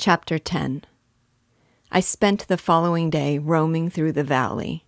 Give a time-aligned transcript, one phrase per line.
[0.00, 0.84] Chapter 10
[1.92, 4.86] I spent the following day roaming through the valley.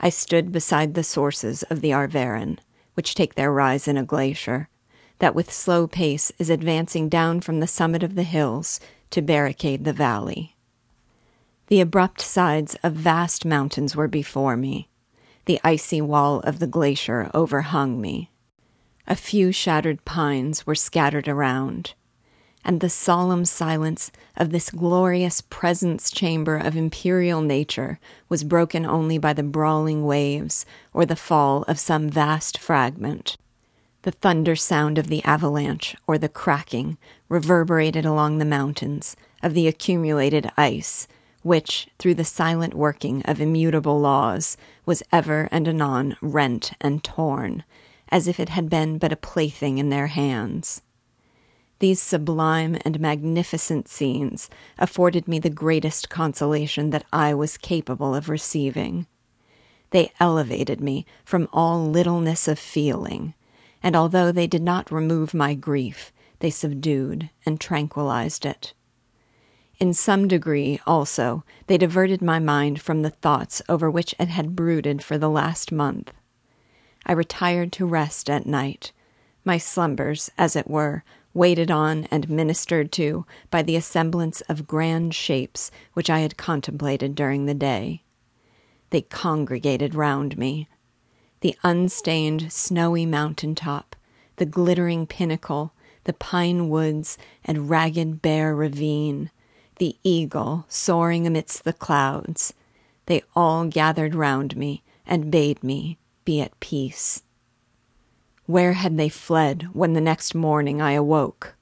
[0.00, 2.58] I stood beside the sources of the Arveiron,
[2.94, 4.68] which take their rise in a glacier,
[5.20, 9.84] that with slow pace is advancing down from the summit of the hills to barricade
[9.84, 10.56] the valley.
[11.68, 14.88] The abrupt sides of vast mountains were before me.
[15.44, 18.32] The icy wall of the glacier overhung me.
[19.06, 21.94] A few shattered pines were scattered around
[22.64, 27.98] and the solemn silence of this glorious presence chamber of imperial nature
[28.28, 33.36] was broken only by the brawling waves or the fall of some vast fragment.
[34.02, 36.98] The thunder sound of the avalanche or the cracking
[37.28, 41.06] reverberated along the mountains of the accumulated ice,
[41.42, 44.56] which, through the silent working of immutable laws,
[44.86, 47.64] was ever and anon rent and torn,
[48.08, 50.82] as if it had been but a plaything in their hands.
[51.82, 58.28] These sublime and magnificent scenes afforded me the greatest consolation that I was capable of
[58.28, 59.08] receiving.
[59.90, 63.34] They elevated me from all littleness of feeling,
[63.82, 68.74] and although they did not remove my grief, they subdued and tranquilized it.
[69.80, 74.54] In some degree, also, they diverted my mind from the thoughts over which it had
[74.54, 76.12] brooded for the last month.
[77.04, 78.92] I retired to rest at night,
[79.44, 81.02] my slumbers, as it were,
[81.34, 87.14] waited on and ministered to by the assemblance of grand shapes which I had contemplated
[87.14, 88.02] during the day.
[88.90, 90.68] They congregated round me.
[91.40, 93.96] The unstained, snowy mountain top,
[94.36, 95.72] the glittering pinnacle,
[96.04, 99.30] the pine woods and ragged, bare ravine,
[99.76, 102.54] the eagle soaring amidst the clouds,
[103.06, 107.22] they all gathered round me and bade me be at peace.
[108.46, 111.54] Where had they fled when the next morning I awoke?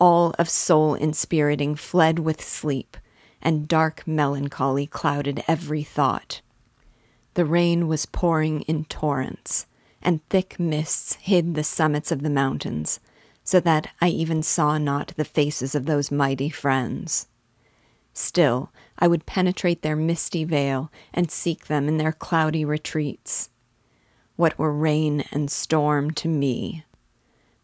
[0.00, 2.96] All of soul inspiriting fled with sleep,
[3.40, 6.40] and dark melancholy clouded every thought.
[7.34, 9.66] The rain was pouring in torrents,
[10.02, 12.98] and thick mists hid the summits of the mountains,
[13.44, 17.28] so that I even saw not the faces of those mighty friends.
[18.12, 23.50] Still, I would penetrate their misty veil and seek them in their cloudy retreats
[24.42, 26.84] what were rain and storm to me.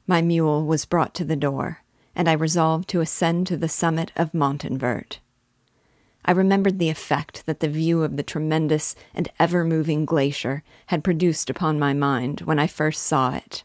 [0.06, 1.82] My mule was brought to the door,
[2.14, 5.18] and I resolved to ascend to the summit of Montanvert.
[6.24, 11.02] I remembered the effect that the view of the tremendous and ever moving glacier had
[11.02, 13.64] produced upon my mind when I first saw it.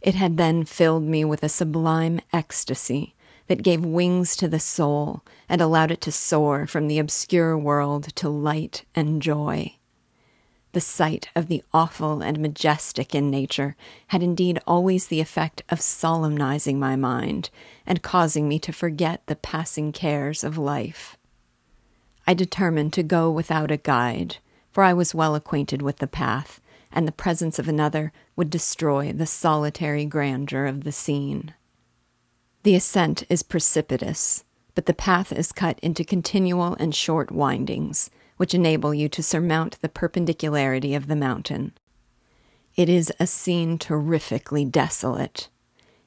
[0.00, 3.16] It had then filled me with a sublime ecstasy
[3.48, 8.14] that gave wings to the soul and allowed it to soar from the obscure world
[8.14, 9.74] to light and joy.
[10.78, 13.74] The sight of the awful and majestic in nature
[14.06, 17.50] had indeed always the effect of solemnizing my mind
[17.84, 21.16] and causing me to forget the passing cares of life.
[22.28, 24.36] I determined to go without a guide,
[24.70, 26.60] for I was well acquainted with the path,
[26.92, 31.54] and the presence of another would destroy the solitary grandeur of the scene.
[32.62, 34.44] The ascent is precipitous,
[34.76, 39.78] but the path is cut into continual and short windings which enable you to surmount
[39.82, 41.72] the perpendicularity of the mountain.
[42.74, 45.48] It is a scene terrifically desolate.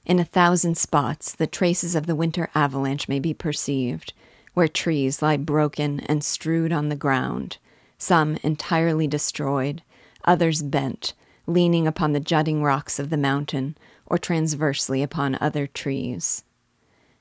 [0.06, 4.14] In a thousand spots, the traces of the winter avalanche may be perceived,
[4.54, 7.58] where trees lie broken and strewed on the ground,
[7.98, 9.84] some entirely destroyed,
[10.26, 11.14] others bent,
[11.46, 16.44] leaning upon the jutting rocks of the mountain or transversely upon other trees.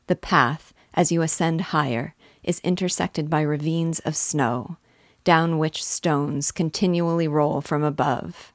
[0.07, 4.77] The path, as you ascend higher, is intersected by ravines of snow,
[5.25, 8.53] down which stones continually roll from above.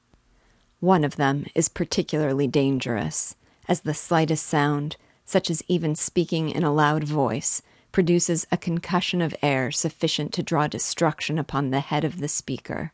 [0.80, 3.36] One of them is particularly dangerous,
[3.68, 7.62] as the slightest sound, such as even speaking in a loud voice,
[7.92, 12.92] produces a concussion of air sufficient to draw destruction upon the head of the speaker.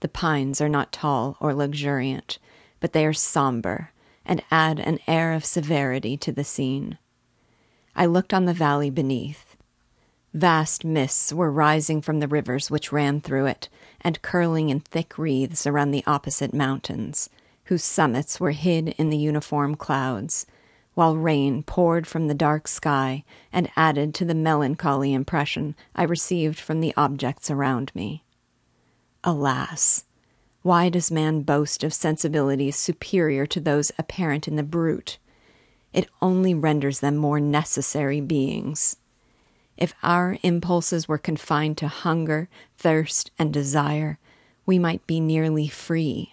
[0.00, 2.38] The pines are not tall or luxuriant,
[2.80, 3.90] but they are somber
[4.24, 6.98] and add an air of severity to the scene.
[7.96, 9.47] I looked on the valley beneath
[10.34, 13.68] Vast mists were rising from the rivers which ran through it,
[14.00, 17.30] and curling in thick wreaths around the opposite mountains,
[17.64, 20.46] whose summits were hid in the uniform clouds,
[20.94, 26.58] while rain poured from the dark sky and added to the melancholy impression I received
[26.58, 28.24] from the objects around me.
[29.24, 30.04] Alas!
[30.62, 35.18] Why does man boast of sensibilities superior to those apparent in the brute?
[35.92, 38.96] It only renders them more necessary beings.
[39.78, 44.18] If our impulses were confined to hunger, thirst, and desire,
[44.66, 46.32] we might be nearly free.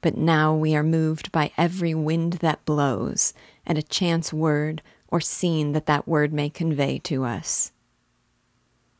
[0.00, 3.34] But now we are moved by every wind that blows,
[3.66, 7.72] and a chance word, or scene that that word may convey to us.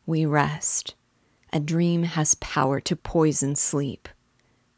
[0.05, 0.95] We rest.
[1.51, 4.11] A dream has power to poison sleep.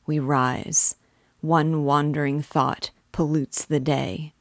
[0.07, 0.95] We rise.
[1.41, 4.33] One wandering thought pollutes the day.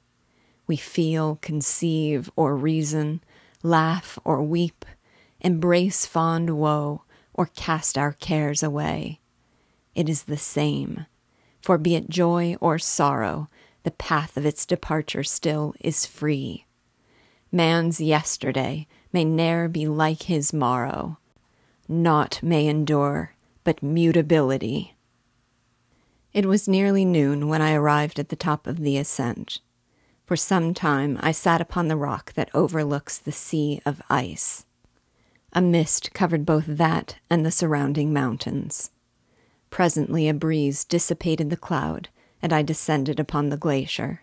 [0.68, 3.22] We feel, conceive, or reason,
[3.64, 4.86] laugh or weep,
[5.42, 7.04] embrace fond woe,
[7.34, 9.20] or cast our cares away.
[9.96, 11.06] It is the same,
[11.62, 13.50] for be it joy or sorrow,
[13.84, 16.66] the path of its departure still is free.
[17.52, 21.18] Man's yesterday may ne'er be like his morrow.
[21.88, 23.34] Naught may endure
[23.64, 24.96] but mutability.
[26.34, 29.60] It was nearly noon when I arrived at the top of the ascent.
[30.30, 34.68] For some time I sat upon the rock that overlooks the sea of ice.
[35.54, 38.92] A mist covered both that and the surrounding mountains.
[39.72, 42.10] Presently a breeze dissipated the cloud,
[42.44, 44.22] and I descended upon the glacier.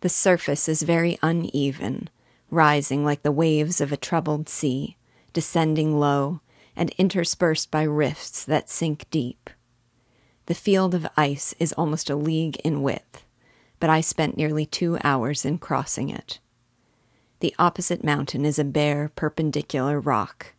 [0.00, 2.08] The surface is very uneven,
[2.48, 4.96] rising like the waves of a troubled sea,
[5.32, 6.40] descending low,
[6.76, 9.50] and interspersed by rifts that sink deep.
[10.46, 13.24] The field of ice is almost a league in width,
[13.80, 16.38] but I spent nearly two hours in crossing it.
[17.40, 20.54] The opposite mountain is a bare, perpendicular rock.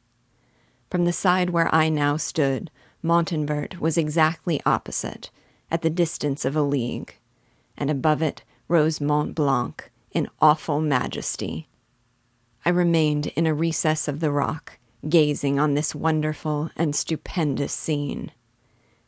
[0.89, 2.69] From the side where I now stood,
[3.01, 5.29] Montanvert was exactly opposite,
[5.69, 7.15] at the distance of a league,
[7.77, 11.69] and above it rose Mont Blanc in awful majesty,
[12.63, 14.77] I remained in a recess of the rock,
[15.07, 18.31] gazing on this wonderful and stupendous scene.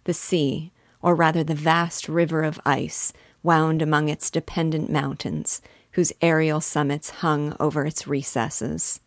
[0.05, 0.71] The sea,
[1.01, 3.13] or rather the vast river of ice,
[3.43, 5.61] wound among its dependent mountains,
[5.91, 8.99] whose aerial summits hung over its recesses.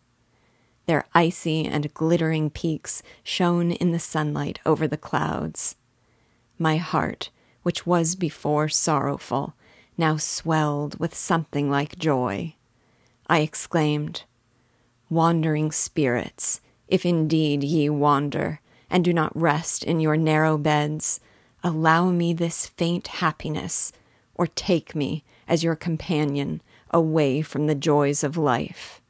[0.85, 5.75] Their icy and glittering peaks shone in the sunlight over the clouds.
[6.57, 7.29] My heart,
[7.63, 9.53] which was before sorrowful,
[9.97, 12.55] now swelled with something like joy.
[13.27, 14.23] I exclaimed,
[15.09, 21.19] Wandering spirits, if indeed ye wander, and do not rest in your narrow beds,
[21.63, 23.91] allow me this faint happiness,
[24.37, 26.61] or take me, as your companion,
[26.91, 29.01] away from the joys of life.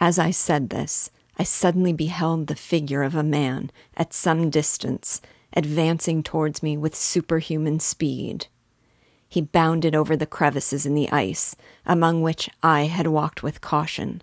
[0.00, 5.20] As I said this, I suddenly beheld the figure of a man at some distance,
[5.52, 8.46] advancing towards me with superhuman speed.
[9.28, 11.54] He bounded over the crevices in the ice,
[11.84, 14.22] among which I had walked with caution.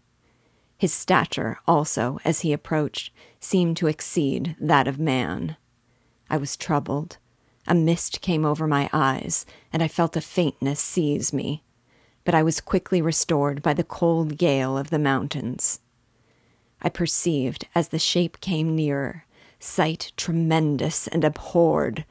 [0.77, 5.55] His stature, also, as he approached, seemed to exceed that of man.
[6.29, 7.17] I was troubled.
[7.67, 11.63] A mist came over my eyes, and I felt a faintness seize me.
[12.23, 15.79] But I was quickly restored by the cold gale of the mountains.
[16.81, 19.25] I perceived, as the shape came nearer,
[19.59, 22.05] sight tremendous and abhorred,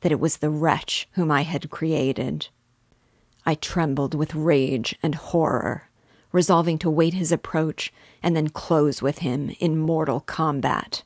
[0.00, 2.48] that it was the wretch whom I had created.
[3.44, 5.88] I trembled with rage and horror
[6.34, 11.04] resolving to wait his approach and then close with him in mortal combat.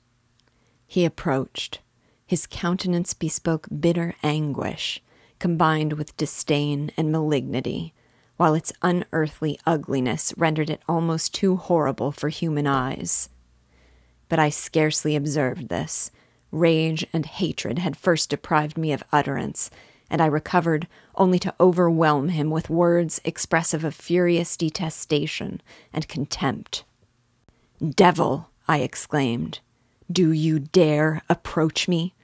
[0.87, 1.81] He approached.
[2.28, 5.02] His countenance bespoke bitter anguish,
[5.38, 7.94] combined with disdain and malignity,
[8.36, 13.30] while its unearthly ugliness rendered it almost too horrible for human eyes.
[14.28, 16.10] But I scarcely observed this.
[16.52, 19.70] Rage and hatred had first deprived me of utterance,
[20.10, 25.62] and I recovered only to overwhelm him with words expressive of furious detestation
[25.94, 26.84] and contempt.
[27.80, 29.61] Devil, I exclaimed,
[30.12, 32.14] do you dare approach me?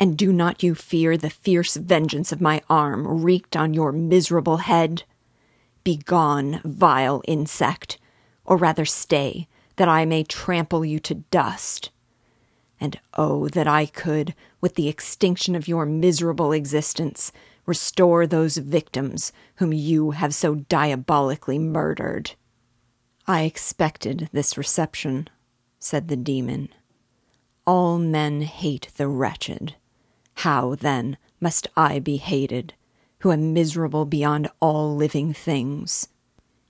[0.00, 4.58] And do not you fear the fierce vengeance of my arm wreaked on your miserable
[4.58, 5.02] head?
[5.82, 7.98] Begone, vile insect,
[8.44, 11.90] or rather stay, that I may trample you to dust.
[12.80, 17.32] And oh, that I could, with the extinction of your miserable existence,
[17.66, 22.32] restore those victims whom you have so diabolically murdered.
[23.26, 25.28] I expected this reception,
[25.78, 26.68] said the demon.
[27.66, 29.74] All men hate the wretched.
[30.42, 32.74] How, then, must I be hated,
[33.20, 36.10] who am miserable beyond all living things?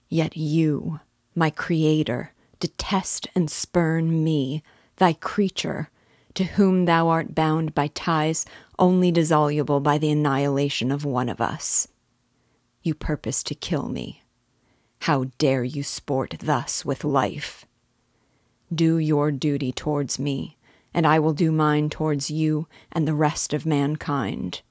[0.09, 1.01] Yet you,
[1.35, 4.63] my Creator, detest and spurn me,
[4.97, 5.91] thy creature,
[6.33, 8.47] to whom thou art bound by ties
[8.79, 11.89] only dissoluble by the annihilation of one of us.
[12.83, 14.23] You purpose to kill me.
[15.01, 17.67] How dare you sport thus with life?
[18.75, 20.57] Do your duty towards me,
[20.99, 24.63] and I will do mine towards you and the rest of mankind.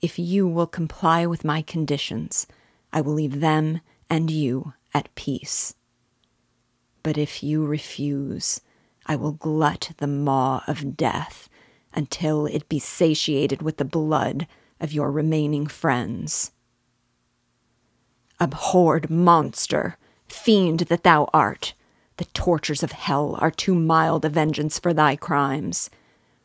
[0.00, 2.46] If you will comply with my conditions,
[2.92, 5.74] I will leave them and you at peace.
[7.02, 8.60] But if you refuse,
[9.06, 11.48] I will glut the maw of death
[11.92, 14.46] until it be satiated with the blood
[14.78, 16.52] of your remaining friends.
[18.38, 19.98] Abhorred monster,
[20.28, 21.74] fiend that thou art,
[22.16, 25.90] the tortures of hell are too mild a vengeance for thy crimes.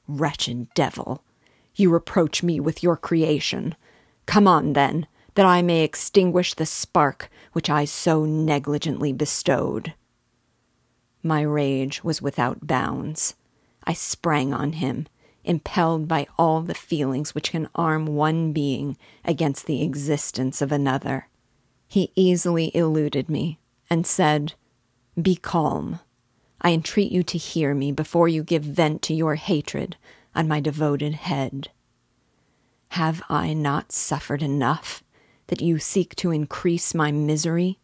[0.07, 1.23] Wretched devil,
[1.75, 3.75] you reproach me with your creation.
[4.25, 9.93] Come on, then, that I may extinguish the spark which I so negligently bestowed.
[11.23, 13.35] My rage was without bounds.
[13.83, 15.07] I sprang on him,
[15.43, 21.27] impelled by all the feelings which can arm one being against the existence of another.
[21.87, 23.59] He easily eluded me
[23.89, 24.53] and said,
[25.19, 25.99] Be calm.
[26.61, 29.97] I entreat you to hear me before you give vent to your hatred
[30.35, 31.69] on my devoted head.
[32.89, 35.03] Have I not suffered enough
[35.47, 37.79] that you seek to increase my misery?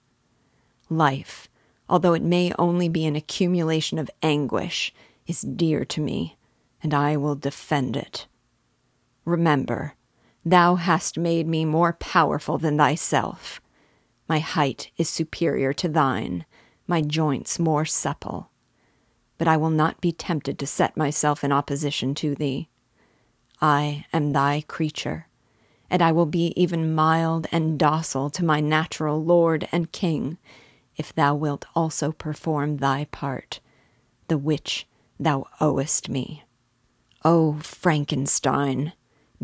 [0.90, 1.50] Life,
[1.90, 4.94] although it may only be an accumulation of anguish,
[5.26, 6.38] is dear to me,
[6.84, 8.28] and I will defend it.
[9.26, 9.96] Remember,
[10.46, 13.60] thou hast made me more powerful than thyself.
[14.30, 16.46] My height is superior to thine,
[16.88, 18.50] my joints more supple.
[19.38, 22.70] But I will not be tempted to set myself in opposition to thee.
[23.62, 25.28] I am thy creature,
[25.90, 30.38] and I will be even mild and docile to my natural lord and king,
[30.98, 33.60] if thou wilt also perform thy part,
[34.28, 34.88] the which
[35.20, 36.44] thou owest me.
[37.24, 38.94] O Frankenstein,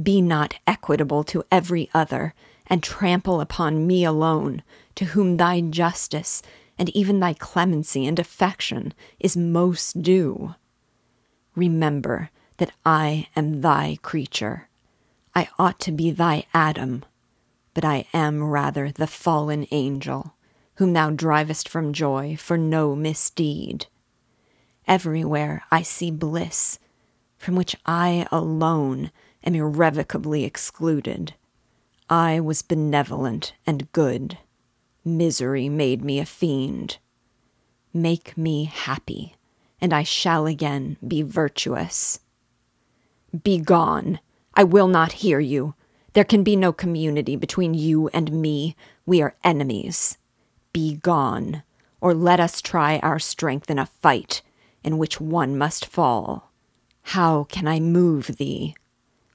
[0.01, 2.33] be not equitable to every other,
[2.67, 4.63] and trample upon me alone,
[4.95, 6.41] to whom thy justice
[6.81, 10.55] and even thy clemency and affection is most due.
[11.53, 14.67] Remember that I am thy creature.
[15.35, 17.05] I ought to be thy Adam,
[17.75, 20.33] but I am rather the fallen angel,
[20.77, 23.85] whom thou drivest from joy for no misdeed.
[24.87, 26.79] Everywhere I see bliss,
[27.37, 29.11] from which I alone
[29.43, 31.35] am irrevocably excluded.
[32.09, 34.39] I was benevolent and good.
[35.03, 36.97] Misery made me a fiend.
[37.93, 39.35] Make me happy,
[39.79, 42.19] and I shall again be virtuous.
[43.43, 44.19] Begone!
[44.53, 45.73] I will not hear you.
[46.13, 48.75] There can be no community between you and me.
[49.05, 50.17] We are enemies.
[50.73, 51.63] Begone,
[51.99, 54.41] or let us try our strength in a fight
[54.83, 56.51] in which one must fall.
[57.03, 58.75] How can I move thee?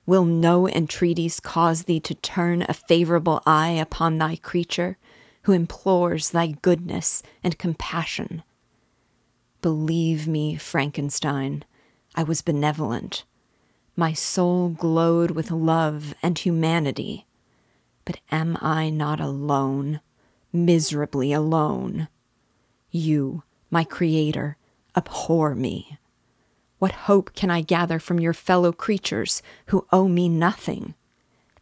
[0.04, 4.98] Will no entreaties cause thee to turn a favorable eye upon thy creature,
[5.46, 8.44] who implores thy goodness and compassion?
[9.62, 11.64] Believe me, Frankenstein,
[12.14, 13.24] I was benevolent
[13.96, 17.26] my soul glowed with love and humanity.
[18.04, 20.00] But am I not alone,
[20.52, 22.08] miserably alone?
[22.90, 24.58] You, my Creator,
[24.94, 25.98] abhor me.
[26.78, 30.94] What hope can I gather from your fellow creatures who owe me nothing?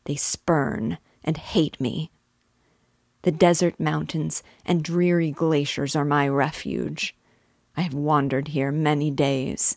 [0.05, 2.11] They spurn and hate me.
[3.25, 7.17] The desert mountains and dreary glaciers are my refuge.
[7.77, 9.77] I have wandered here many days.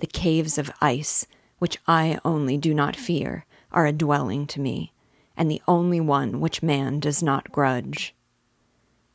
[0.00, 1.26] The caves of ice
[1.60, 4.92] which I only do not fear, are a dwelling to me,
[5.36, 8.14] and the only one which man does not grudge.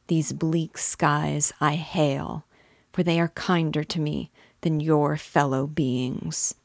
[0.07, 2.45] These bleak skies I hail,
[2.93, 6.55] for they are kinder to me than your fellow beings.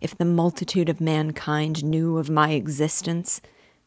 [0.00, 3.40] If the multitude of mankind knew of my existence,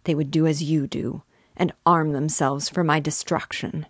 [0.04, 1.22] they would do as you do,
[1.58, 3.86] and arm themselves for my destruction.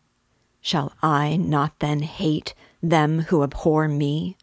[0.61, 4.37] Shall I not then hate them who abhor me?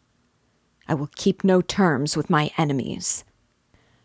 [0.87, 3.25] I will keep no terms with my enemies.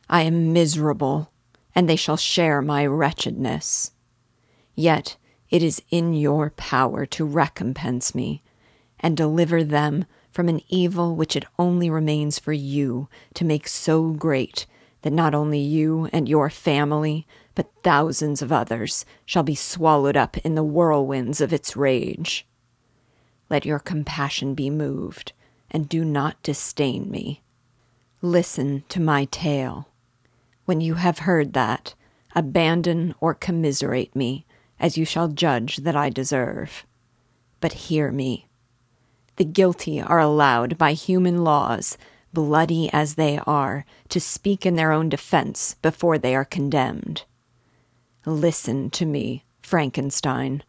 [0.09, 1.31] I am miserable,
[1.75, 3.93] and they shall share my wretchedness.
[4.75, 5.17] Yet
[5.50, 8.43] it is in your power to recompense me
[8.99, 14.11] and deliver them from an evil which it only remains for you to make so
[14.11, 14.67] great
[15.03, 20.37] that not only you and your family, but thousands of others shall be swallowed up
[20.38, 22.47] in the whirlwinds of its rage.
[23.49, 25.33] Let your compassion be moved
[25.71, 27.42] and do not disdain me.
[28.23, 29.88] Listen to my tale.
[30.64, 31.95] When you have heard that,
[32.35, 34.47] abandon or commiserate me,
[34.78, 36.87] as you shall judge that I deserve.
[37.61, 38.47] But hear me.
[39.37, 41.99] The guilty are allowed by human laws,
[42.33, 47.25] bloody as they are, to speak in their own defense before they are condemned.
[48.27, 50.62] Listen to me, Frankenstein.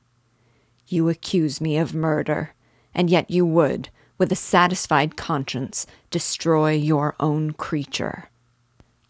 [0.87, 2.53] You accuse me of murder,
[2.93, 8.29] and yet you would, with a satisfied conscience, destroy your own creature.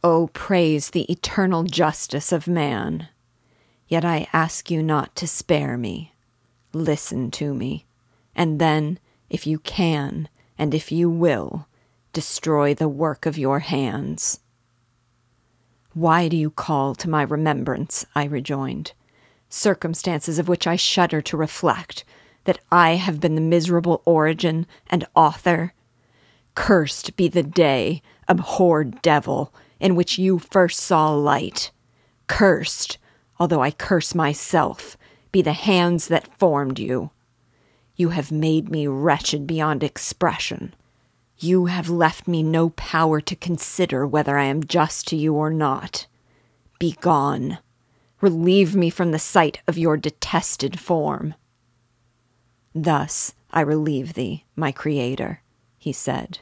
[0.03, 3.07] Oh, praise the eternal justice of man!
[3.87, 6.13] Yet I ask you not to spare me.
[6.73, 7.85] Listen to me,
[8.35, 11.67] and then, if you can, and if you will,
[12.13, 14.39] destroy the work of your hands.
[15.93, 18.05] Why do you call to my remembrance?
[18.15, 18.93] I rejoined.
[19.49, 22.03] circumstances of which I shudder to reflect,
[22.45, 25.73] that I have been the miserable origin and author.
[26.55, 31.71] Cursed be the day, abhorred devil, in which you first saw light.
[32.27, 32.97] Cursed,
[33.39, 34.97] although I curse myself,
[35.31, 37.11] be the hands that formed you.
[37.95, 40.73] You have made me wretched beyond expression.
[41.43, 45.49] You have left me no power to consider whether I am just to you or
[45.49, 46.05] not.
[46.77, 47.57] Begone.
[48.21, 51.33] Relieve me from the sight of your detested form.
[52.75, 55.41] Thus I relieve thee, my Creator,
[55.79, 56.41] he said,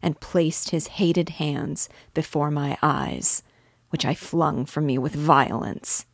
[0.00, 3.42] and placed his hated hands before my eyes,
[3.90, 6.06] which I flung from me with violence.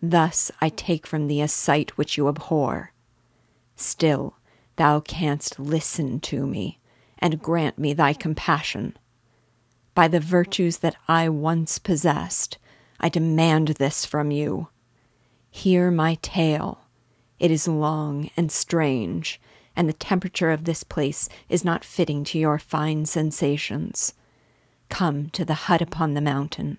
[0.00, 2.94] Thus I take from thee a sight which you abhor.
[3.76, 4.38] Still
[4.76, 6.78] thou canst listen to me,
[7.18, 8.96] and grant me thy compassion.
[9.94, 12.58] By the virtues that I once possessed,
[13.00, 14.68] I demand this from you.
[15.50, 16.80] Hear my tale.
[17.38, 19.40] It is long and strange,
[19.76, 24.14] and the temperature of this place is not fitting to your fine sensations.
[24.88, 26.78] Come to the hut upon the mountain.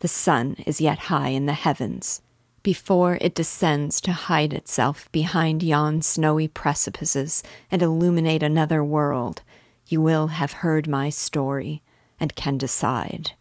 [0.00, 2.22] The sun is yet high in the heavens.
[2.62, 9.40] Before it descends to hide itself behind yon snowy precipices and illuminate another world,
[9.86, 11.82] you will have heard my story
[12.18, 13.32] and can decide.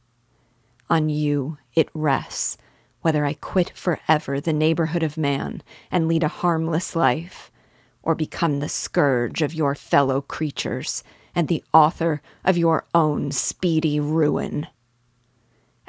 [0.90, 2.58] On you it rests
[3.02, 7.52] whether I quit forever the neighborhood of man and lead a harmless life,
[8.02, 11.04] or become the scourge of your fellow creatures
[11.36, 14.68] and the author of your own speedy ruin.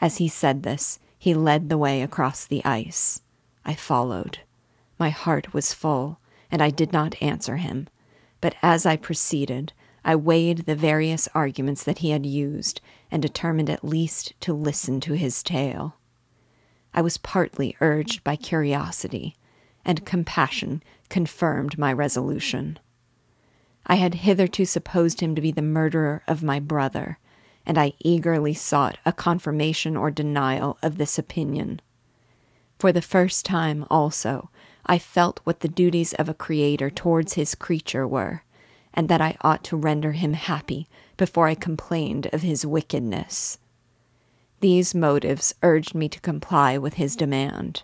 [0.00, 3.20] As he said this, he led the way across the ice.
[3.62, 4.38] I followed.
[4.98, 6.18] My heart was full,
[6.50, 7.88] and I did not answer him.
[8.40, 13.68] But as I proceeded, I weighed the various arguments that he had used, and determined
[13.68, 15.96] at least to listen to his tale.
[16.94, 19.36] I was partly urged by curiosity,
[19.84, 22.78] and compassion confirmed my resolution.
[23.86, 27.18] I had hitherto supposed him to be the murderer of my brother,
[27.66, 31.80] and I eagerly sought a confirmation or denial of this opinion.
[32.78, 34.50] For the first time, also,
[34.86, 38.42] I felt what the duties of a creator towards his creature were,
[38.94, 43.58] and that I ought to render him happy before I complained of his wickedness.
[44.60, 47.82] These motives urged me to comply with his demand.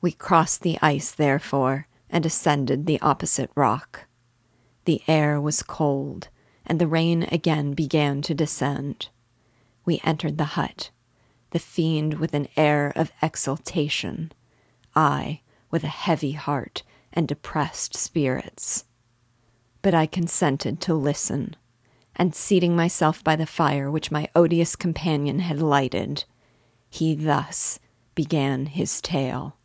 [0.00, 4.06] We crossed the ice, therefore, and ascended the opposite rock.
[4.84, 6.28] The air was cold,
[6.66, 9.08] and the rain again began to descend.
[9.84, 10.90] We entered the hut,
[11.50, 14.32] the fiend with an air of exultation,
[14.96, 18.84] I with a heavy heart and depressed spirits.
[19.82, 21.56] But I consented to listen
[22.16, 26.24] and seating myself by the fire which my odious companion had lighted,
[26.88, 27.78] he thus
[28.14, 29.56] began his tale.